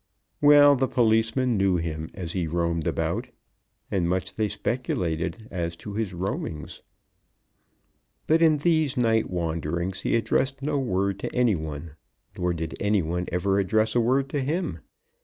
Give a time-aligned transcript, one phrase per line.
[0.41, 3.29] Well the policemen knew him as he roamed about,
[3.91, 6.81] and much they speculated as to his roamings.
[8.25, 11.97] But in these night wanderings he addressed no word to any one;
[12.35, 14.79] nor did any one ever address a word to him.